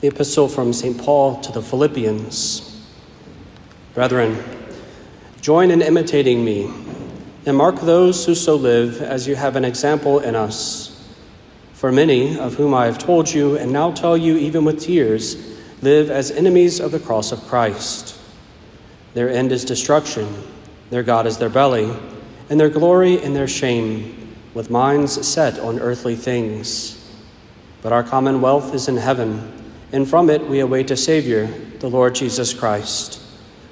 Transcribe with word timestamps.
The 0.00 0.08
epistle 0.08 0.48
from 0.48 0.72
St. 0.72 0.96
Paul 0.96 1.42
to 1.42 1.52
the 1.52 1.60
Philippians. 1.60 2.86
Brethren, 3.92 4.42
join 5.42 5.70
in 5.70 5.82
imitating 5.82 6.42
me, 6.42 6.72
and 7.44 7.54
mark 7.54 7.78
those 7.80 8.24
who 8.24 8.34
so 8.34 8.56
live 8.56 9.02
as 9.02 9.28
you 9.28 9.34
have 9.34 9.56
an 9.56 9.64
example 9.66 10.18
in 10.20 10.34
us. 10.34 11.06
For 11.74 11.92
many, 11.92 12.38
of 12.38 12.54
whom 12.54 12.72
I 12.72 12.86
have 12.86 12.96
told 12.96 13.30
you, 13.30 13.58
and 13.58 13.74
now 13.74 13.92
tell 13.92 14.16
you 14.16 14.38
even 14.38 14.64
with 14.64 14.80
tears, 14.80 15.36
live 15.82 16.10
as 16.10 16.30
enemies 16.30 16.80
of 16.80 16.92
the 16.92 17.00
cross 17.00 17.30
of 17.30 17.42
Christ. 17.42 18.18
Their 19.12 19.28
end 19.28 19.52
is 19.52 19.66
destruction, 19.66 20.34
their 20.88 21.02
God 21.02 21.26
is 21.26 21.36
their 21.36 21.50
belly, 21.50 21.94
and 22.48 22.58
their 22.58 22.70
glory 22.70 23.22
in 23.22 23.34
their 23.34 23.48
shame, 23.48 24.34
with 24.54 24.70
minds 24.70 25.28
set 25.28 25.58
on 25.58 25.78
earthly 25.78 26.16
things. 26.16 26.96
But 27.82 27.92
our 27.92 28.02
common 28.02 28.40
wealth 28.40 28.74
is 28.74 28.88
in 28.88 28.96
heaven 28.96 29.59
and 29.92 30.08
from 30.08 30.30
it 30.30 30.46
we 30.46 30.60
await 30.60 30.90
a 30.90 30.96
Savior, 30.96 31.46
the 31.80 31.90
Lord 31.90 32.14
Jesus 32.14 32.54
Christ, 32.54 33.20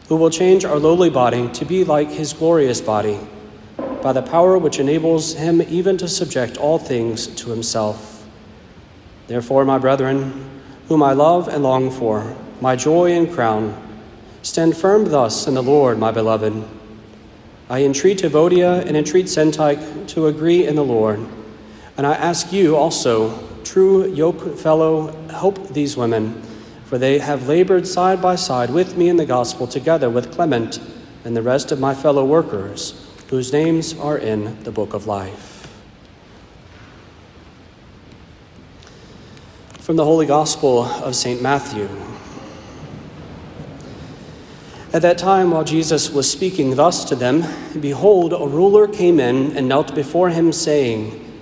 who 0.08 0.16
will 0.16 0.30
change 0.30 0.64
our 0.64 0.78
lowly 0.78 1.10
body 1.10 1.48
to 1.52 1.64
be 1.64 1.84
like 1.84 2.10
his 2.10 2.32
glorious 2.32 2.80
body, 2.80 3.20
by 4.02 4.12
the 4.12 4.22
power 4.22 4.58
which 4.58 4.78
enables 4.78 5.34
him 5.34 5.62
even 5.62 5.96
to 5.98 6.08
subject 6.08 6.56
all 6.56 6.78
things 6.78 7.26
to 7.26 7.50
himself. 7.50 8.26
Therefore, 9.28 9.64
my 9.64 9.78
brethren, 9.78 10.62
whom 10.88 11.02
I 11.02 11.12
love 11.12 11.48
and 11.48 11.62
long 11.62 11.90
for, 11.90 12.34
my 12.60 12.74
joy 12.74 13.12
and 13.12 13.30
crown, 13.32 13.80
stand 14.42 14.76
firm 14.76 15.04
thus 15.04 15.46
in 15.46 15.54
the 15.54 15.62
Lord, 15.62 15.98
my 15.98 16.10
beloved. 16.10 16.64
I 17.68 17.84
entreat 17.84 18.22
Evodia 18.22 18.84
and 18.86 18.96
entreat 18.96 19.26
Syntyche 19.26 20.08
to 20.08 20.26
agree 20.26 20.66
in 20.66 20.74
the 20.74 20.84
Lord, 20.84 21.20
and 21.96 22.06
I 22.06 22.14
ask 22.14 22.52
you 22.52 22.76
also 22.76 23.47
true 23.78 24.12
yoke 24.12 24.58
fellow, 24.58 25.06
help 25.28 25.68
these 25.68 25.96
women, 25.96 26.42
for 26.86 26.98
they 26.98 27.20
have 27.20 27.46
labored 27.46 27.86
side 27.86 28.20
by 28.20 28.34
side 28.34 28.70
with 28.70 28.96
me 28.96 29.08
in 29.08 29.16
the 29.16 29.24
gospel, 29.24 29.68
together 29.68 30.10
with 30.10 30.32
Clement 30.32 30.80
and 31.24 31.36
the 31.36 31.42
rest 31.42 31.70
of 31.70 31.78
my 31.78 31.94
fellow 31.94 32.24
workers, 32.24 33.08
whose 33.30 33.52
names 33.52 33.96
are 33.96 34.18
in 34.18 34.60
the 34.64 34.72
book 34.72 34.94
of 34.94 35.06
life. 35.06 35.70
From 39.78 39.94
the 39.94 40.04
Holy 40.04 40.26
Gospel 40.26 40.82
of 40.82 41.14
St. 41.14 41.40
Matthew. 41.40 41.88
At 44.92 45.02
that 45.02 45.18
time, 45.18 45.52
while 45.52 45.62
Jesus 45.62 46.10
was 46.10 46.28
speaking 46.28 46.74
thus 46.74 47.04
to 47.04 47.14
them, 47.14 47.44
behold, 47.80 48.32
a 48.32 48.44
ruler 48.44 48.88
came 48.88 49.20
in 49.20 49.56
and 49.56 49.68
knelt 49.68 49.94
before 49.94 50.30
him, 50.30 50.50
saying, 50.50 51.40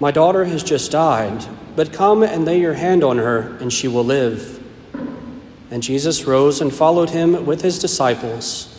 My 0.00 0.10
daughter 0.10 0.46
has 0.46 0.64
just 0.64 0.90
died 0.90 1.46
but 1.76 1.92
come 1.92 2.22
and 2.22 2.46
lay 2.46 2.58
your 2.58 2.74
hand 2.74 3.04
on 3.04 3.18
her, 3.18 3.56
and 3.60 3.70
she 3.70 3.86
will 3.86 4.04
live. 4.04 4.62
And 5.70 5.82
Jesus 5.82 6.24
rose 6.24 6.62
and 6.62 6.74
followed 6.74 7.10
him 7.10 7.44
with 7.44 7.60
his 7.60 7.78
disciples. 7.78 8.72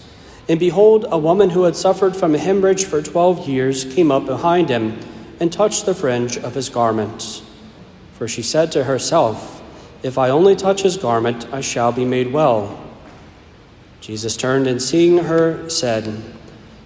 And 0.49 0.59
behold, 0.59 1.05
a 1.09 1.17
woman 1.17 1.51
who 1.51 1.63
had 1.63 1.75
suffered 1.75 2.15
from 2.15 2.33
hemorrhage 2.33 2.85
for 2.85 3.01
twelve 3.01 3.47
years 3.47 3.85
came 3.85 4.11
up 4.11 4.25
behind 4.25 4.69
him 4.69 4.97
and 5.39 5.53
touched 5.53 5.85
the 5.85 5.93
fringe 5.93 6.37
of 6.37 6.55
his 6.55 6.69
garment. 6.69 7.43
For 8.13 8.27
she 8.27 8.41
said 8.41 8.71
to 8.71 8.85
herself, 8.85 9.61
If 10.01 10.17
I 10.17 10.29
only 10.29 10.55
touch 10.55 10.81
his 10.81 10.97
garment, 10.97 11.47
I 11.53 11.61
shall 11.61 11.91
be 11.91 12.05
made 12.05 12.33
well. 12.33 12.83
Jesus 14.01 14.35
turned 14.35 14.65
and 14.65 14.81
seeing 14.81 15.19
her, 15.19 15.69
said, 15.69 16.23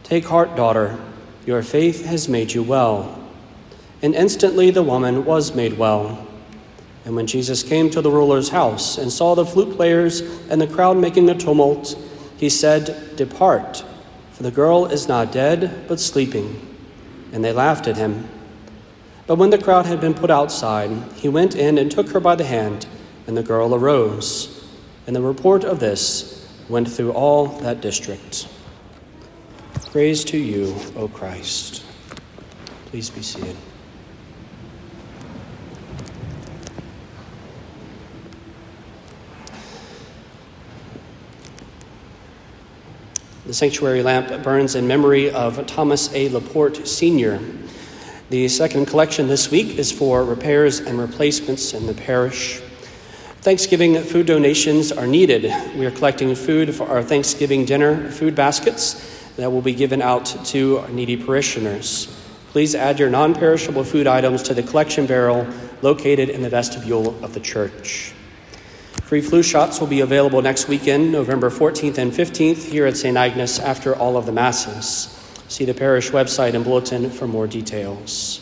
Take 0.03 0.25
heart, 0.25 0.57
daughter, 0.57 0.99
your 1.45 1.63
faith 1.63 2.05
has 2.05 2.27
made 2.27 2.51
you 2.51 2.63
well 2.63 3.20
and 4.01 4.15
instantly 4.15 4.71
the 4.71 4.83
woman 4.83 5.25
was 5.25 5.55
made 5.55 5.77
well. 5.77 6.27
And 7.05 7.15
when 7.15 7.27
Jesus 7.27 7.63
came 7.63 7.89
to 7.91 8.01
the 8.01 8.11
ruler's 8.11 8.49
house 8.49 8.97
and 8.97 9.11
saw 9.11 9.35
the 9.35 9.45
flute 9.45 9.75
players 9.75 10.21
and 10.49 10.61
the 10.61 10.67
crowd 10.67 10.97
making 10.97 11.29
a 11.29 11.35
tumult, 11.35 11.97
he 12.37 12.49
said, 12.49 13.15
Depart, 13.15 13.83
for 14.31 14.43
the 14.43 14.51
girl 14.51 14.85
is 14.85 15.07
not 15.07 15.31
dead, 15.31 15.85
but 15.87 15.99
sleeping. 15.99 16.67
And 17.31 17.43
they 17.43 17.53
laughed 17.53 17.87
at 17.87 17.97
him. 17.97 18.27
But 19.27 19.37
when 19.37 19.49
the 19.49 19.57
crowd 19.57 19.85
had 19.85 20.01
been 20.01 20.13
put 20.13 20.29
outside, 20.29 20.91
he 21.15 21.29
went 21.29 21.55
in 21.55 21.77
and 21.77 21.91
took 21.91 22.09
her 22.09 22.19
by 22.19 22.35
the 22.35 22.43
hand, 22.43 22.85
and 23.27 23.37
the 23.37 23.43
girl 23.43 23.73
arose. 23.73 24.67
And 25.07 25.15
the 25.15 25.21
report 25.21 25.63
of 25.63 25.79
this 25.79 26.47
went 26.69 26.91
through 26.91 27.11
all 27.11 27.47
that 27.59 27.81
district. 27.81 28.47
Praise 29.91 30.23
to 30.25 30.37
you, 30.37 30.75
O 30.95 31.07
Christ. 31.07 31.83
Please 32.87 33.09
be 33.09 33.21
seated. 33.21 33.55
The 43.51 43.55
sanctuary 43.55 44.01
lamp 44.01 44.43
burns 44.43 44.75
in 44.75 44.87
memory 44.87 45.29
of 45.29 45.67
Thomas 45.67 46.09
A. 46.15 46.29
Laporte 46.29 46.87
Sr. 46.87 47.37
The 48.29 48.47
second 48.47 48.85
collection 48.85 49.27
this 49.27 49.51
week 49.51 49.77
is 49.77 49.91
for 49.91 50.23
repairs 50.23 50.79
and 50.79 50.97
replacements 50.97 51.73
in 51.73 51.85
the 51.85 51.93
parish. 51.93 52.61
Thanksgiving 53.41 54.01
food 54.03 54.25
donations 54.25 54.93
are 54.93 55.05
needed. 55.05 55.53
We 55.77 55.85
are 55.85 55.91
collecting 55.91 56.33
food 56.33 56.73
for 56.73 56.87
our 56.87 57.03
Thanksgiving 57.03 57.65
dinner 57.65 58.09
food 58.09 58.35
baskets 58.35 59.33
that 59.35 59.51
will 59.51 59.61
be 59.61 59.73
given 59.73 60.01
out 60.01 60.27
to 60.45 60.77
our 60.77 60.87
needy 60.87 61.17
parishioners. 61.17 62.07
Please 62.51 62.73
add 62.73 62.99
your 62.99 63.09
non 63.09 63.35
perishable 63.35 63.83
food 63.83 64.07
items 64.07 64.43
to 64.43 64.53
the 64.53 64.63
collection 64.63 65.05
barrel 65.05 65.45
located 65.81 66.29
in 66.29 66.41
the 66.41 66.49
vestibule 66.49 67.21
of 67.21 67.33
the 67.33 67.41
church. 67.41 68.13
Free 69.11 69.19
flu 69.19 69.43
shots 69.43 69.81
will 69.81 69.87
be 69.87 69.99
available 69.99 70.41
next 70.41 70.69
weekend, 70.69 71.11
November 71.11 71.49
14th 71.49 71.97
and 71.97 72.13
15th, 72.13 72.63
here 72.71 72.85
at 72.85 72.95
St. 72.95 73.17
Agnes 73.17 73.59
after 73.59 73.93
all 73.93 74.15
of 74.15 74.25
the 74.25 74.31
Masses. 74.31 75.09
See 75.49 75.65
the 75.65 75.73
parish 75.73 76.11
website 76.11 76.53
and 76.53 76.63
bulletin 76.63 77.09
for 77.09 77.27
more 77.27 77.45
details. 77.45 78.39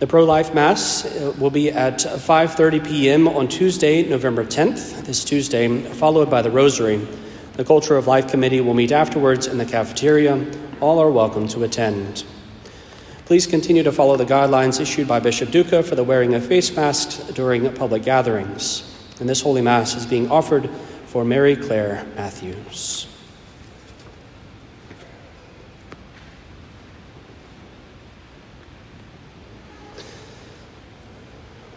The 0.00 0.08
pro-life 0.08 0.52
mass 0.52 1.04
uh, 1.04 1.32
will 1.38 1.52
be 1.52 1.70
at 1.70 1.98
5:30 1.98 2.88
p.m. 2.88 3.28
on 3.28 3.46
Tuesday, 3.46 4.02
November 4.02 4.44
10th, 4.44 5.04
this 5.04 5.22
Tuesday, 5.22 5.68
followed 5.92 6.28
by 6.28 6.42
the 6.42 6.50
rosary. 6.50 7.06
The 7.52 7.64
Culture 7.64 7.96
of 7.96 8.08
Life 8.08 8.26
committee 8.26 8.60
will 8.60 8.74
meet 8.74 8.90
afterwards 8.90 9.46
in 9.46 9.58
the 9.58 9.64
cafeteria. 9.64 10.44
All 10.80 10.98
are 10.98 11.12
welcome 11.12 11.46
to 11.54 11.62
attend. 11.62 12.24
Please 13.26 13.46
continue 13.46 13.84
to 13.84 13.92
follow 13.92 14.16
the 14.16 14.26
guidelines 14.26 14.80
issued 14.80 15.06
by 15.06 15.20
Bishop 15.20 15.52
Duca 15.52 15.84
for 15.84 15.94
the 15.94 16.02
wearing 16.02 16.34
of 16.34 16.44
face 16.44 16.74
masks 16.74 17.18
during 17.32 17.72
public 17.74 18.02
gatherings 18.02 18.97
and 19.20 19.28
this 19.28 19.40
Holy 19.40 19.62
Mass 19.62 19.94
is 19.94 20.06
being 20.06 20.30
offered 20.30 20.68
for 21.06 21.24
Mary 21.24 21.56
Claire 21.56 22.06
Matthews. 22.16 23.06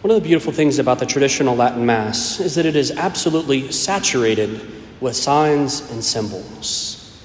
One 0.02 0.10
of 0.10 0.20
the 0.20 0.26
beautiful 0.28 0.52
things 0.52 0.80
about 0.80 0.98
the 0.98 1.06
traditional 1.06 1.54
Latin 1.54 1.86
Mass 1.86 2.40
is 2.40 2.56
that 2.56 2.66
it 2.66 2.74
is 2.74 2.90
absolutely 2.90 3.70
saturated 3.70 4.60
with 5.00 5.14
signs 5.14 5.88
and 5.92 6.02
symbols. 6.02 7.24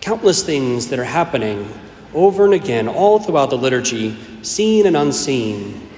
Countless 0.00 0.42
things 0.42 0.88
that 0.88 0.98
are 0.98 1.04
happening 1.04 1.72
over 2.14 2.44
and 2.44 2.54
again 2.54 2.88
all 2.88 3.20
throughout 3.20 3.50
the 3.50 3.58
liturgy, 3.58 4.16
seen 4.42 4.86
and 4.86 4.96
unseen, 4.96 5.88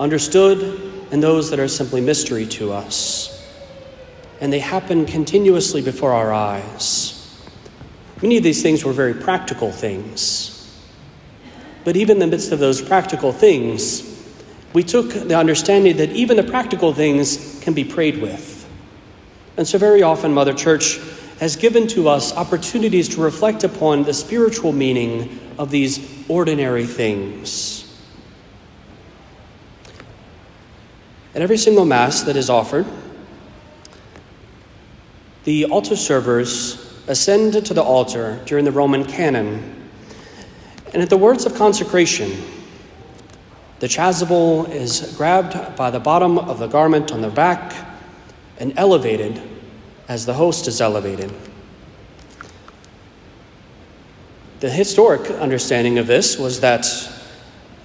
understood 0.00 0.89
and 1.10 1.22
those 1.22 1.50
that 1.50 1.58
are 1.58 1.68
simply 1.68 2.00
mystery 2.00 2.46
to 2.46 2.72
us. 2.72 3.36
And 4.40 4.52
they 4.52 4.60
happen 4.60 5.06
continuously 5.06 5.82
before 5.82 6.12
our 6.12 6.32
eyes. 6.32 7.16
Many 8.22 8.36
of 8.36 8.42
these 8.42 8.62
things 8.62 8.84
were 8.84 8.92
very 8.92 9.14
practical 9.14 9.72
things. 9.72 10.56
But 11.84 11.96
even 11.96 12.16
in 12.16 12.20
the 12.20 12.26
midst 12.26 12.52
of 12.52 12.58
those 12.58 12.82
practical 12.82 13.32
things, 13.32 14.06
we 14.72 14.82
took 14.82 15.10
the 15.10 15.36
understanding 15.36 15.96
that 15.96 16.10
even 16.10 16.36
the 16.36 16.42
practical 16.42 16.92
things 16.92 17.58
can 17.62 17.74
be 17.74 17.84
prayed 17.84 18.20
with. 18.20 18.68
And 19.56 19.66
so, 19.66 19.78
very 19.78 20.02
often, 20.02 20.32
Mother 20.32 20.54
Church 20.54 21.00
has 21.40 21.56
given 21.56 21.86
to 21.88 22.08
us 22.08 22.34
opportunities 22.36 23.08
to 23.08 23.20
reflect 23.22 23.64
upon 23.64 24.04
the 24.04 24.14
spiritual 24.14 24.72
meaning 24.72 25.40
of 25.58 25.70
these 25.70 25.98
ordinary 26.28 26.86
things. 26.86 27.79
At 31.34 31.42
every 31.42 31.58
single 31.58 31.84
Mass 31.84 32.22
that 32.22 32.36
is 32.36 32.50
offered, 32.50 32.86
the 35.44 35.66
altar 35.66 35.96
servers 35.96 37.02
ascend 37.06 37.64
to 37.66 37.74
the 37.74 37.82
altar 37.82 38.40
during 38.46 38.64
the 38.64 38.72
Roman 38.72 39.04
canon. 39.04 39.88
And 40.92 41.02
at 41.02 41.08
the 41.08 41.16
words 41.16 41.46
of 41.46 41.54
consecration, 41.54 42.42
the 43.78 43.86
chasuble 43.86 44.68
is 44.70 45.14
grabbed 45.16 45.76
by 45.76 45.90
the 45.90 46.00
bottom 46.00 46.36
of 46.36 46.58
the 46.58 46.66
garment 46.66 47.12
on 47.12 47.20
the 47.20 47.30
back 47.30 47.74
and 48.58 48.72
elevated 48.76 49.40
as 50.08 50.26
the 50.26 50.34
host 50.34 50.66
is 50.66 50.80
elevated. 50.80 51.32
The 54.58 54.68
historic 54.68 55.30
understanding 55.30 55.98
of 55.98 56.06
this 56.06 56.36
was 56.36 56.60
that 56.60 56.86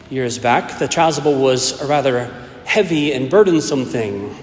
years 0.10 0.40
back, 0.40 0.80
the 0.80 0.88
chasuble 0.88 1.40
was 1.40 1.80
a 1.82 1.88
rather 1.88 2.45
heavy 2.76 3.14
and 3.14 3.30
burdensome 3.30 3.86
thing. 3.86 4.36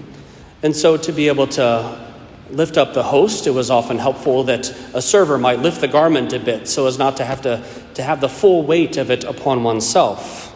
And 0.63 0.75
so, 0.75 0.97
to 0.97 1.11
be 1.11 1.27
able 1.27 1.45
to 1.49 2.13
lift 2.49 2.77
up 2.77 2.95
the 2.95 3.03
host, 3.03 3.45
it 3.45 3.51
was 3.51 3.69
often 3.69 3.99
helpful 3.99 4.45
that 4.45 4.75
a 4.95 5.03
server 5.03 5.37
might 5.37 5.59
lift 5.59 5.81
the 5.81 5.87
garment 5.87 6.33
a 6.33 6.39
bit 6.39 6.67
so 6.67 6.87
as 6.87 6.97
not 6.97 7.15
to 7.17 7.25
have 7.25 7.43
to, 7.43 7.63
to 7.93 8.01
have 8.01 8.21
the 8.21 8.29
full 8.29 8.63
weight 8.63 8.97
of 8.97 9.11
it 9.11 9.23
upon 9.23 9.63
oneself. 9.63 10.51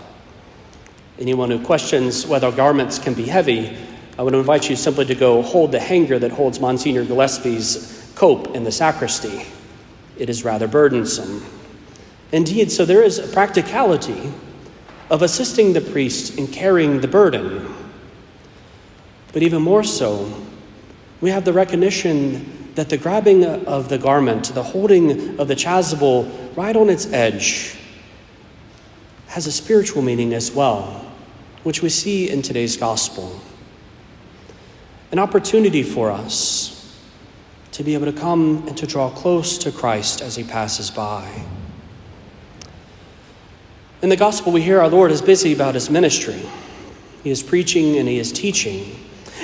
Anyone 1.19 1.51
who 1.51 1.63
questions 1.63 2.25
whether 2.25 2.51
garments 2.51 2.97
can 2.97 3.13
be 3.13 3.25
heavy, 3.25 3.77
I 4.18 4.23
would 4.23 4.33
invite 4.33 4.71
you 4.71 4.75
simply 4.75 5.06
to 5.06 5.15
go 5.15 5.44
hold 5.44 5.71
the 5.71 5.80
hanger 5.80 6.18
that 6.18 6.31
holds 6.31 6.59
Monsignor 6.59 7.06
Gillespie's 7.06 8.12
cope 8.15 8.56
in 8.56 8.63
the 8.63 8.71
sacristy. 8.71 9.45
It 10.18 10.31
is 10.31 10.44
rather 10.44 10.68
burdensome. 10.68 11.45
Indeed, 12.31 12.71
so 12.71 12.85
there 12.85 13.03
is 13.03 13.19
a 13.19 13.27
practicality 13.27 14.33
of 15.09 15.21
assisting 15.21 15.74
the 15.74 15.81
priest 15.81 16.38
in 16.38 16.48
carrying 16.48 17.01
the 17.01 17.07
burden. 17.07 17.74
But 19.33 19.44
even 19.44 19.62
more 19.62 19.83
so, 19.83 20.33
we 21.21 21.30
have 21.30 21.45
the 21.45 21.54
recognition 21.54 22.74
that 22.75 22.89
the 22.89 22.98
grabbing 22.98 23.44
of 23.44 23.89
the 23.89 23.98
garment, 23.98 24.54
the 24.54 24.63
holding 24.63 25.39
of 25.39 25.48
the 25.48 25.56
chasuble 25.56 26.56
right 26.56 26.75
on 26.75 26.89
its 26.89 27.12
edge, 27.12 27.77
has 29.27 29.48
a 29.48 29.51
spiritual 29.51 30.01
meaning 30.01 30.33
as 30.33 30.51
well, 30.51 31.06
which 31.63 31.81
we 31.81 31.89
see 31.89 32.30
in 32.30 32.42
today's 32.42 32.77
gospel. 32.77 33.39
An 35.12 35.19
opportunity 35.19 35.83
for 35.83 36.12
us 36.12 36.74
to 37.71 37.83
be 37.83 37.94
able 37.94 38.06
to 38.06 38.13
come 38.13 38.68
and 38.68 38.77
to 38.77 38.88
draw 38.88 39.09
close 39.09 39.57
to 39.59 39.71
Christ 39.71 40.21
as 40.21 40.36
he 40.36 40.44
passes 40.44 40.89
by. 40.89 41.30
In 44.01 44.09
the 44.09 44.15
gospel, 44.15 44.51
we 44.51 44.61
hear 44.61 44.79
our 44.79 44.89
Lord 44.89 45.11
is 45.11 45.21
busy 45.21 45.53
about 45.53 45.73
his 45.73 45.89
ministry. 45.89 46.39
He 47.23 47.31
is 47.31 47.41
preaching 47.41 47.97
and 47.97 48.07
he 48.07 48.19
is 48.19 48.31
teaching. 48.31 48.95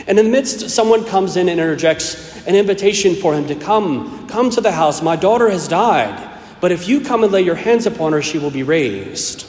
And 0.06 0.20
in 0.20 0.26
the 0.26 0.32
midst, 0.32 0.70
someone 0.70 1.06
comes 1.06 1.38
in 1.38 1.50
and 1.50 1.60
interjects 1.60 2.46
an 2.46 2.56
invitation 2.56 3.16
for 3.16 3.34
him 3.34 3.48
to 3.48 3.56
come, 3.56 4.28
come 4.28 4.50
to 4.52 4.62
the 4.62 4.72
house. 4.72 5.02
My 5.02 5.16
daughter 5.16 5.50
has 5.50 5.68
died, 5.68 6.30
but 6.62 6.72
if 6.72 6.88
you 6.88 7.02
come 7.02 7.24
and 7.24 7.32
lay 7.32 7.42
your 7.42 7.56
hands 7.56 7.88
upon 7.88 8.14
her, 8.14 8.22
she 8.22 8.38
will 8.38 8.52
be 8.52 8.64
raised. 8.64 9.48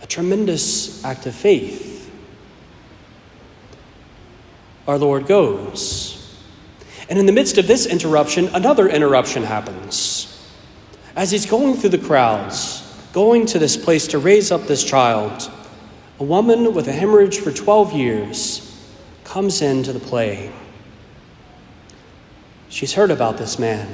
A 0.00 0.06
tremendous 0.06 1.04
act 1.04 1.26
of 1.26 1.34
faith. 1.34 2.10
Our 4.86 4.98
Lord 4.98 5.26
goes. 5.26 6.20
And 7.10 7.18
in 7.18 7.26
the 7.26 7.32
midst 7.32 7.58
of 7.58 7.66
this 7.66 7.84
interruption, 7.84 8.48
another 8.48 8.88
interruption 8.88 9.42
happens. 9.42 10.30
As 11.16 11.30
he's 11.30 11.46
going 11.46 11.76
through 11.76 11.90
the 11.90 11.98
crowds, 11.98 12.73
going 13.14 13.46
to 13.46 13.60
this 13.60 13.76
place 13.76 14.08
to 14.08 14.18
raise 14.18 14.50
up 14.50 14.66
this 14.66 14.82
child, 14.82 15.48
a 16.18 16.24
woman 16.24 16.74
with 16.74 16.88
a 16.88 16.92
hemorrhage 16.92 17.38
for 17.38 17.52
12 17.52 17.92
years 17.92 18.92
comes 19.22 19.62
into 19.62 19.92
the 19.92 20.00
play. 20.00 20.52
She's 22.68 22.92
heard 22.92 23.12
about 23.12 23.38
this 23.38 23.56
man. 23.56 23.88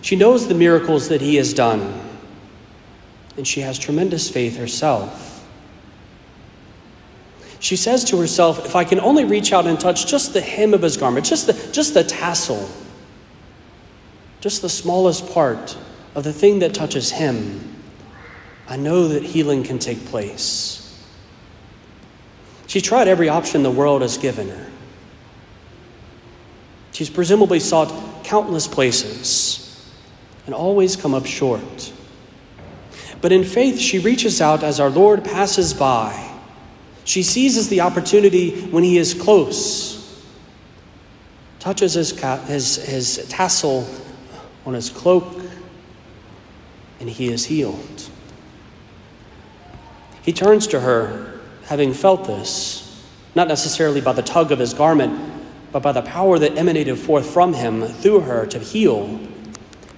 She 0.00 0.16
knows 0.16 0.48
the 0.48 0.54
miracles 0.54 1.10
that 1.10 1.20
he 1.20 1.36
has 1.36 1.52
done, 1.52 2.00
and 3.36 3.46
she 3.46 3.60
has 3.60 3.78
tremendous 3.78 4.30
faith 4.30 4.56
herself. 4.56 5.46
She 7.60 7.76
says 7.76 8.04
to 8.04 8.18
herself, 8.18 8.64
If 8.64 8.74
I 8.74 8.84
can 8.84 9.00
only 9.00 9.26
reach 9.26 9.52
out 9.52 9.66
and 9.66 9.78
touch 9.78 10.06
just 10.06 10.32
the 10.32 10.40
hem 10.40 10.72
of 10.72 10.80
his 10.80 10.96
garment, 10.96 11.26
just 11.26 11.46
the, 11.46 11.72
just 11.72 11.92
the 11.92 12.04
tassel, 12.04 12.70
just 14.40 14.62
the 14.62 14.70
smallest 14.70 15.30
part 15.34 15.76
of 16.14 16.24
the 16.24 16.32
thing 16.32 16.60
that 16.60 16.72
touches 16.72 17.10
him, 17.10 17.74
I 18.68 18.76
know 18.76 19.08
that 19.08 19.22
healing 19.22 19.62
can 19.62 19.78
take 19.78 20.04
place. 20.06 20.84
She's 22.66 22.82
tried 22.82 23.08
every 23.08 23.30
option 23.30 23.62
the 23.62 23.70
world 23.70 24.02
has 24.02 24.18
given 24.18 24.50
her. 24.50 24.66
She's 26.92 27.08
presumably 27.08 27.60
sought 27.60 28.24
countless 28.24 28.68
places 28.68 29.64
and 30.44 30.54
always 30.54 30.96
come 30.96 31.14
up 31.14 31.24
short. 31.24 31.92
But 33.20 33.32
in 33.32 33.42
faith, 33.42 33.78
she 33.78 33.98
reaches 33.98 34.40
out 34.40 34.62
as 34.62 34.80
our 34.80 34.90
Lord 34.90 35.24
passes 35.24 35.72
by. 35.72 36.24
She 37.04 37.22
seizes 37.22 37.70
the 37.70 37.80
opportunity 37.80 38.60
when 38.66 38.84
he 38.84 38.98
is 38.98 39.14
close, 39.14 40.22
touches 41.58 41.94
his, 41.94 42.10
his, 42.46 42.76
his 42.84 43.26
tassel 43.30 43.88
on 44.66 44.74
his 44.74 44.90
cloak, 44.90 45.40
and 47.00 47.08
he 47.08 47.32
is 47.32 47.46
healed. 47.46 48.10
He 50.28 50.34
turns 50.34 50.66
to 50.66 50.80
her, 50.80 51.40
having 51.64 51.94
felt 51.94 52.26
this, 52.26 53.02
not 53.34 53.48
necessarily 53.48 54.02
by 54.02 54.12
the 54.12 54.20
tug 54.20 54.52
of 54.52 54.58
his 54.58 54.74
garment, 54.74 55.18
but 55.72 55.82
by 55.82 55.92
the 55.92 56.02
power 56.02 56.38
that 56.38 56.58
emanated 56.58 56.98
forth 56.98 57.30
from 57.30 57.54
him 57.54 57.86
through 57.86 58.20
her 58.20 58.44
to 58.44 58.58
heal. 58.58 59.18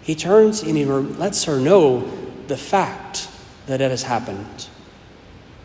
He 0.03 0.15
turns 0.15 0.63
and 0.63 0.77
he 0.77 0.85
lets 0.85 1.43
her 1.47 1.59
know 1.59 2.09
the 2.47 2.57
fact 2.57 3.29
that 3.67 3.81
it 3.81 3.91
has 3.91 4.05
happened. 4.05 4.69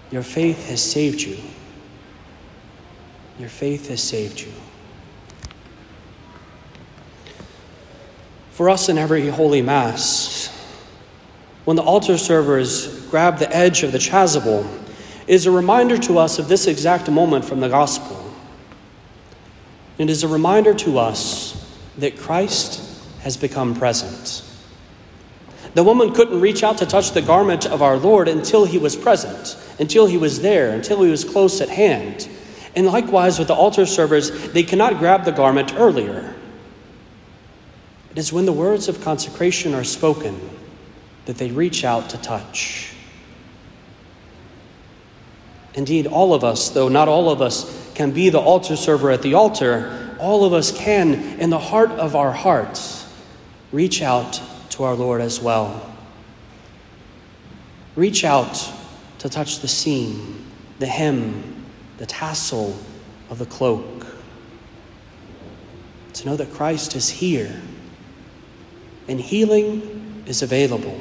Your 0.10 0.24
faith 0.24 0.68
has 0.68 0.82
saved 0.82 1.22
you. 1.22 1.38
Your 3.38 3.50
faith 3.50 3.90
has 3.90 4.02
saved 4.02 4.42
you. 4.42 4.52
For 8.50 8.68
us 8.72 8.90
in 8.90 8.98
every 8.98 9.30
Holy 9.30 9.62
Mass, 9.62 10.48
when 11.66 11.78
the 11.78 11.84
altar 11.84 12.18
servers 12.18 13.05
grab 13.16 13.38
the 13.38 13.56
edge 13.56 13.82
of 13.82 13.94
the 13.94 13.98
chasuble, 13.98 14.68
is 15.26 15.46
a 15.46 15.52
reminder 15.52 15.98
to 15.98 16.18
us 16.18 16.38
of 16.38 16.50
this 16.50 16.68
exact 16.68 17.10
moment 17.10 17.46
from 17.46 17.62
the 17.62 17.70
gospel. 17.70 18.30
It 19.98 20.10
is 20.10 20.24
a 20.24 20.28
reminder 20.28 20.74
to 20.74 21.00
us 21.00 21.74
that 21.98 22.18
Christ 22.18 23.02
has 23.22 23.38
become 23.38 23.74
present. 23.74 24.44
The 25.76 25.84
woman 25.86 26.14
couldn't 26.14 26.42
reach 26.42 26.62
out 26.62 26.80
to 26.80 26.86
touch 26.86 27.12
the 27.12 27.22
garment 27.22 27.66
of 27.66 27.82
our 27.82 27.96
Lord 27.96 28.28
until 28.28 28.66
he 28.66 28.78
was 28.78 28.98
present, 28.98 29.56
until 29.80 30.08
he 30.08 30.18
was 30.18 30.42
there, 30.42 30.72
until 30.72 31.02
he 31.02 31.10
was 31.10 31.24
close 31.24 31.62
at 31.62 31.70
hand. 31.70 32.28
And 32.76 32.86
likewise 32.86 33.40
with 33.40 33.48
the 33.48 33.56
altar 33.56 33.86
servers, 33.86 34.52
they 34.52 34.64
cannot 34.64 35.00
grab 35.00 35.24
the 35.24 35.32
garment 35.32 35.74
earlier. 35.78 36.36
It 38.12 38.18
is 38.18 38.34
when 38.34 38.46
the 38.46 38.52
words 38.52 38.90
of 38.90 39.00
consecration 39.00 39.74
are 39.74 39.86
spoken 39.86 40.38
that 41.28 41.38
they 41.38 41.52
reach 41.52 41.86
out 41.86 42.10
to 42.10 42.18
touch. 42.18 42.92
Indeed, 45.76 46.08
all 46.08 46.34
of 46.34 46.44
us, 46.44 46.70
though 46.70 46.88
not 46.88 47.08
all 47.08 47.30
of 47.30 47.42
us 47.42 47.92
can 47.96 48.12
be 48.12 48.30
the 48.30 48.40
altar 48.40 48.78
server 48.78 49.12
at 49.12 49.22
the 49.22 49.34
altar, 49.34 50.16
all 50.20 50.46
of 50.46 50.54
us 50.54 50.72
can, 50.72 51.14
in 51.40 51.50
the 51.50 51.60
heart 51.60 51.92
of 51.92 52.16
our 52.16 52.32
hearts, 52.32 53.06
reach 53.74 54.02
out 54.02 54.42
to 54.70 54.84
our 54.84 54.96
Lord 54.96 55.20
as 55.20 55.42
well. 55.42 55.94
Reach 57.96 58.24
out 58.24 58.72
to 59.20 59.30
touch 59.30 59.60
the 59.60 59.68
seam, 59.68 60.46
the 60.80 60.88
hem, 60.88 61.66
the 61.98 62.06
tassel 62.06 62.78
of 63.30 63.38
the 63.38 63.46
cloak. 63.46 64.06
To 66.14 66.26
know 66.26 66.38
that 66.38 66.54
Christ 66.54 66.96
is 66.96 67.10
here 67.10 67.62
and 69.10 69.20
healing 69.20 70.24
is 70.26 70.42
available. 70.42 71.00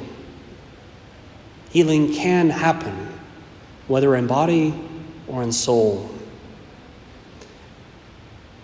Healing 1.69 2.13
can 2.13 2.49
happen 2.49 3.13
whether 3.87 4.15
in 4.15 4.27
body 4.27 4.73
or 5.27 5.43
in 5.43 5.51
soul. 5.51 6.09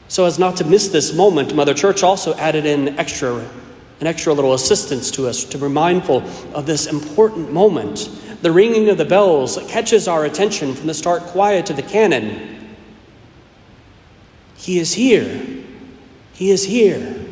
So 0.08 0.26
as 0.26 0.38
not 0.38 0.58
to 0.58 0.66
miss 0.66 0.90
this 0.90 1.14
moment, 1.14 1.56
Mother 1.56 1.74
Church 1.74 2.04
also 2.04 2.34
added 2.36 2.66
in 2.66 3.00
extra 3.00 3.48
an 4.02 4.08
extra 4.08 4.34
little 4.34 4.56
assistance 4.56 5.12
to 5.12 5.28
us 5.28 5.44
to 5.44 5.60
be 5.60 5.68
mindful 5.68 6.24
of 6.56 6.66
this 6.66 6.88
important 6.88 7.54
moment. 7.54 8.10
The 8.42 8.52
ringing 8.52 8.90
of 8.90 8.98
the 8.98 9.06
bells 9.06 9.60
catches 9.68 10.08
our 10.08 10.26
attention 10.26 10.74
from 10.74 10.88
the 10.88 10.94
start 10.96 11.22
quiet 11.22 11.68
to 11.68 11.74
the 11.74 11.84
canon. 11.84 12.76
He 14.56 14.80
is 14.80 14.92
here. 14.92 15.42
He 16.34 16.50
is 16.50 16.64
here. 16.64 17.24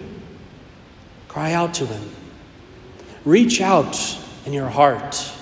Cry 1.27 1.53
out 1.53 1.73
to 1.75 1.87
him. 1.87 2.11
Reach 3.25 3.61
out 3.61 4.19
in 4.45 4.53
your 4.53 4.69
heart. 4.69 5.33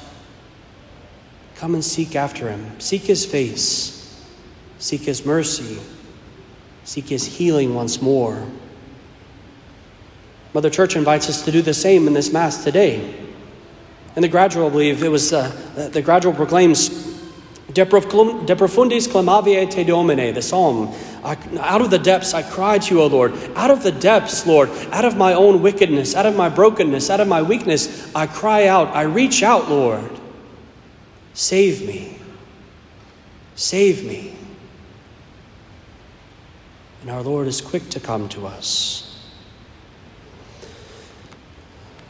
Come 1.57 1.73
and 1.73 1.83
seek 1.83 2.15
after 2.15 2.49
him. 2.49 2.79
Seek 2.79 3.01
his 3.01 3.25
face. 3.25 4.23
Seek 4.77 5.01
his 5.01 5.25
mercy. 5.25 5.79
Seek 6.83 7.09
his 7.09 7.25
healing 7.25 7.73
once 7.73 8.01
more. 8.01 8.47
Mother 10.53 10.69
Church 10.69 10.95
invites 10.95 11.29
us 11.29 11.43
to 11.45 11.51
do 11.51 11.61
the 11.61 11.73
same 11.73 12.07
in 12.07 12.13
this 12.13 12.31
Mass 12.31 12.63
today. 12.63 13.15
In 14.15 14.21
the 14.21 14.27
gradual, 14.27 14.67
I 14.67 14.69
believe 14.69 15.03
it 15.03 15.09
was 15.09 15.33
uh, 15.33 15.49
the 15.91 16.01
gradual 16.01 16.33
proclaims, 16.33 16.89
De 17.73 17.85
profundis 17.85 19.07
clamavi 19.07 19.69
te 19.69 19.83
domine, 19.83 20.33
the 20.33 20.41
psalm. 20.41 20.93
out 21.23 21.81
of 21.81 21.89
the 21.89 21.99
depths 21.99 22.33
I 22.33 22.41
cry 22.41 22.77
to 22.77 22.95
you, 22.95 23.01
O 23.01 23.07
Lord. 23.07 23.33
Out 23.55 23.69
of 23.69 23.83
the 23.83 23.91
depths, 23.91 24.47
Lord, 24.47 24.69
out 24.91 25.05
of 25.05 25.17
my 25.17 25.33
own 25.33 25.61
wickedness, 25.61 26.15
out 26.15 26.25
of 26.25 26.35
my 26.35 26.49
brokenness, 26.49 27.09
out 27.09 27.19
of 27.19 27.27
my 27.27 27.41
weakness, 27.41 28.09
I 28.15 28.25
cry 28.25 28.67
out. 28.67 28.95
I 28.95 29.03
reach 29.03 29.43
out, 29.43 29.69
Lord. 29.69 30.16
Save 31.37 31.85
me. 31.85 32.17
Save 33.55 34.03
me. 34.03 34.33
and 37.03 37.11
our 37.11 37.21
Lord 37.21 37.45
is 37.45 37.61
quick 37.61 37.91
to 37.91 37.99
come 37.99 38.27
to 38.29 38.47
us. 38.47 39.23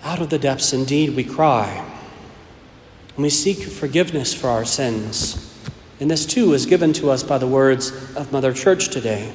Out 0.02 0.22
of 0.22 0.30
the 0.30 0.40
depths, 0.40 0.72
indeed, 0.72 1.14
we 1.14 1.26
cry, 1.26 1.86
and 3.16 3.22
we 3.22 3.30
seek 3.30 3.58
forgiveness 3.64 4.34
for 4.34 4.48
our 4.48 4.64
sins. 4.64 5.54
And 6.00 6.10
this 6.10 6.26
too 6.26 6.54
is 6.54 6.66
given 6.66 6.94
to 6.94 7.12
us 7.12 7.22
by 7.22 7.38
the 7.38 7.48
words 7.48 7.92
of 8.16 8.32
Mother 8.32 8.54
Church 8.54 8.88
today. 8.88 9.34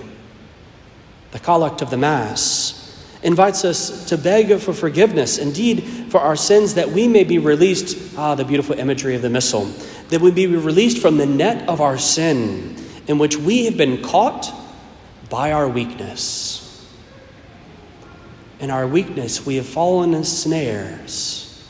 The 1.32 1.38
collect 1.38 1.82
of 1.82 1.90
the 1.90 1.99
Mass 1.99 2.81
invites 3.22 3.64
us 3.64 4.06
to 4.06 4.18
beg 4.18 4.58
for 4.58 4.72
forgiveness, 4.72 5.38
indeed, 5.38 5.80
for 6.10 6.20
our 6.20 6.36
sins, 6.36 6.74
that 6.74 6.90
we 6.90 7.08
may 7.08 7.24
be 7.24 7.38
released. 7.38 8.16
Ah, 8.18 8.34
the 8.34 8.44
beautiful 8.44 8.78
imagery 8.78 9.14
of 9.14 9.22
the 9.22 9.30
Missal. 9.30 9.66
That 10.08 10.20
we 10.20 10.30
be 10.30 10.46
released 10.46 10.98
from 10.98 11.16
the 11.16 11.26
net 11.26 11.68
of 11.68 11.80
our 11.80 11.98
sin, 11.98 12.76
in 13.06 13.18
which 13.18 13.36
we 13.36 13.64
have 13.66 13.76
been 13.76 14.02
caught 14.02 14.52
by 15.30 15.52
our 15.52 15.68
weakness. 15.68 16.58
In 18.60 18.70
our 18.70 18.86
weakness, 18.86 19.44
we 19.44 19.56
have 19.56 19.66
fallen 19.66 20.14
in 20.14 20.24
snares, 20.24 21.66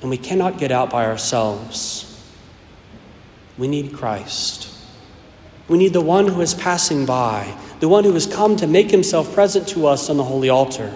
and 0.00 0.10
we 0.10 0.16
cannot 0.16 0.58
get 0.58 0.72
out 0.72 0.90
by 0.90 1.06
ourselves. 1.06 2.06
We 3.58 3.68
need 3.68 3.92
Christ. 3.92 4.74
We 5.68 5.78
need 5.78 5.92
the 5.92 6.00
one 6.00 6.26
who 6.26 6.40
is 6.40 6.54
passing 6.54 7.06
by, 7.06 7.56
the 7.80 7.88
one 7.88 8.04
who 8.04 8.12
has 8.12 8.26
come 8.26 8.56
to 8.56 8.66
make 8.66 8.90
himself 8.90 9.32
present 9.34 9.66
to 9.68 9.86
us 9.86 10.08
on 10.08 10.16
the 10.16 10.24
holy 10.24 10.48
altar. 10.48 10.94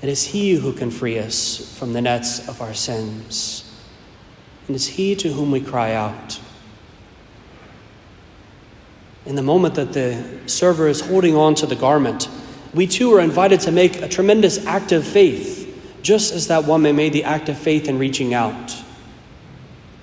It 0.00 0.08
is 0.08 0.24
he 0.24 0.54
who 0.54 0.72
can 0.72 0.90
free 0.90 1.18
us 1.18 1.78
from 1.78 1.92
the 1.92 2.00
nets 2.00 2.48
of 2.48 2.60
our 2.60 2.74
sins. 2.74 3.68
And 4.66 4.74
it's 4.74 4.86
he 4.86 5.14
to 5.16 5.32
whom 5.32 5.50
we 5.50 5.60
cry 5.60 5.92
out. 5.92 6.40
In 9.24 9.36
the 9.36 9.42
moment 9.42 9.76
that 9.76 9.92
the 9.92 10.24
server 10.46 10.88
is 10.88 11.00
holding 11.00 11.36
on 11.36 11.54
to 11.56 11.66
the 11.66 11.76
garment, 11.76 12.28
we 12.74 12.86
too 12.86 13.14
are 13.14 13.20
invited 13.20 13.60
to 13.60 13.70
make 13.70 14.02
a 14.02 14.08
tremendous 14.08 14.66
act 14.66 14.90
of 14.90 15.06
faith, 15.06 15.60
just 16.02 16.32
as 16.32 16.48
that 16.48 16.64
woman 16.64 16.96
made 16.96 17.12
the 17.12 17.22
act 17.22 17.48
of 17.48 17.56
faith 17.56 17.86
in 17.86 17.98
reaching 17.98 18.34
out 18.34 18.82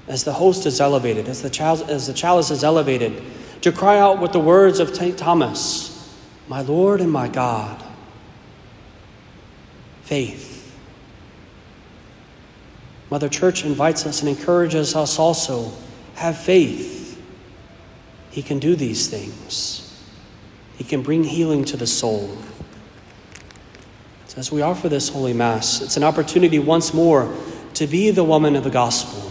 as 0.09 0.23
the 0.23 0.33
host 0.33 0.65
is 0.65 0.81
elevated, 0.81 1.29
as 1.29 1.43
the, 1.43 1.49
chalice, 1.49 1.81
as 1.83 2.07
the 2.07 2.13
chalice 2.13 2.49
is 2.49 2.63
elevated, 2.63 3.21
to 3.61 3.71
cry 3.71 3.97
out 3.97 4.19
with 4.19 4.31
the 4.31 4.39
words 4.39 4.79
of 4.79 4.95
St. 4.95 5.17
Thomas, 5.17 6.17
My 6.47 6.61
Lord 6.61 7.01
and 7.01 7.11
my 7.11 7.27
God. 7.27 7.83
Faith. 10.03 10.77
Mother 13.09 13.29
Church 13.29 13.65
invites 13.65 14.05
us 14.05 14.21
and 14.21 14.29
encourages 14.29 14.95
us 14.95 15.19
also 15.19 15.71
have 16.15 16.37
faith. 16.37 17.21
He 18.29 18.41
can 18.41 18.59
do 18.59 18.75
these 18.75 19.07
things, 19.07 20.03
He 20.77 20.83
can 20.83 21.01
bring 21.01 21.23
healing 21.23 21.65
to 21.65 21.77
the 21.77 21.87
soul. 21.87 22.37
So 24.27 24.37
as 24.37 24.51
we 24.51 24.61
offer 24.61 24.89
this 24.89 25.09
Holy 25.09 25.33
Mass, 25.33 25.81
it's 25.81 25.97
an 25.97 26.03
opportunity 26.03 26.59
once 26.59 26.93
more 26.93 27.33
to 27.73 27.87
be 27.87 28.11
the 28.11 28.23
woman 28.23 28.55
of 28.55 28.63
the 28.63 28.69
gospel 28.69 29.28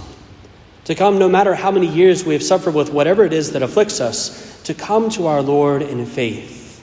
to 0.89 0.95
come 0.95 1.19
no 1.19 1.29
matter 1.29 1.55
how 1.55 1.71
many 1.71 1.87
years 1.87 2.25
we 2.25 2.33
have 2.33 2.43
suffered 2.43 2.73
with 2.73 2.91
whatever 2.91 3.23
it 3.23 3.35
is 3.35 3.53
that 3.53 3.63
afflicts 3.63 4.01
us, 4.01 4.59
to 4.63 4.73
come 4.73 5.11
to 5.11 5.27
our 5.27 5.43
Lord 5.43 5.83
in 5.83 6.07
faith, 6.07 6.83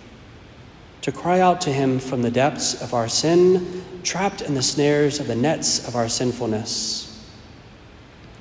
to 1.02 1.12
cry 1.12 1.40
out 1.40 1.60
to 1.62 1.74
Him 1.74 1.98
from 1.98 2.22
the 2.22 2.30
depths 2.30 2.80
of 2.84 2.94
our 2.94 3.08
sin, 3.08 3.84
trapped 4.04 4.44
in 4.44 4.54
the 4.54 4.62
snares 4.62 5.20
of 5.20 5.26
the 5.26 5.36
nets 5.36 5.88
of 5.88 5.96
our 5.96 6.08
sinfulness, 6.08 7.28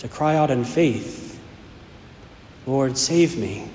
to 0.01 0.09
cry 0.09 0.37
out 0.37 0.51
in 0.51 0.65
faith, 0.65 1.41
Lord, 2.67 2.99
save 2.99 3.39
me, 3.39 3.71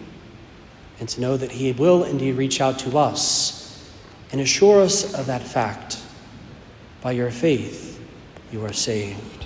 and 0.99 1.09
to 1.09 1.21
know 1.21 1.37
that 1.37 1.53
He 1.53 1.71
will 1.71 2.03
indeed 2.03 2.33
reach 2.33 2.61
out 2.61 2.77
to 2.79 2.99
us 2.99 3.91
and 4.31 4.39
assure 4.39 4.83
us 4.83 5.15
of 5.15 5.25
that 5.25 5.41
fact. 5.41 5.99
By 7.01 7.13
your 7.13 7.31
faith, 7.31 7.99
you 8.51 8.63
are 8.63 8.73
saved. 8.73 9.38